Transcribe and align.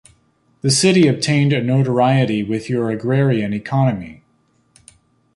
The 0.61 0.71
city 0.71 1.07
obtained 1.07 1.53
a 1.53 1.61
notoriety 1.61 2.41
with 2.41 2.71
your 2.71 2.89
agrarian 2.89 3.53
economy. 3.53 4.23